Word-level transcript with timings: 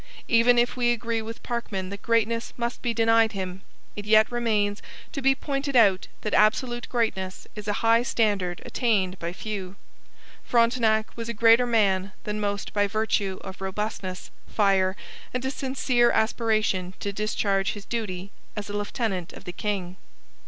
Even 0.27 0.57
if 0.57 0.75
we 0.75 0.91
agree 0.91 1.21
with 1.21 1.43
Parkman 1.43 1.89
that 1.89 2.01
greatness 2.01 2.53
must 2.57 2.81
be 2.81 2.91
denied 2.91 3.33
him, 3.33 3.61
it 3.95 4.05
yet 4.07 4.31
remains 4.31 4.81
to 5.11 5.21
be 5.21 5.35
pointed 5.35 5.75
out 5.75 6.07
that 6.21 6.33
absolute 6.33 6.89
greatness 6.89 7.47
is 7.55 7.67
a 7.67 7.73
high 7.85 8.01
standard 8.01 8.63
attained 8.65 9.19
by 9.19 9.31
few. 9.31 9.75
Frontenac 10.43 11.15
was 11.15 11.29
a 11.29 11.35
greater 11.35 11.67
man 11.67 12.13
than 12.23 12.39
most 12.39 12.73
by 12.73 12.87
virtue 12.87 13.37
of 13.43 13.61
robustness, 13.61 14.31
fire, 14.47 14.95
and 15.35 15.45
a 15.45 15.51
sincere 15.51 16.09
aspiration 16.09 16.95
to 16.99 17.13
discharge 17.13 17.73
his 17.73 17.85
duty 17.85 18.31
as 18.55 18.71
a 18.71 18.73
lieutenant 18.73 19.31
of 19.33 19.43
the 19.43 19.53
king. 19.53 19.97